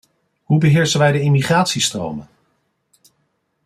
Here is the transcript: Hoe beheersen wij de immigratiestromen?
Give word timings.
Hoe 0.43 0.57
beheersen 0.57 0.99
wij 0.99 1.11
de 1.11 1.21
immigratiestromen? 1.21 2.29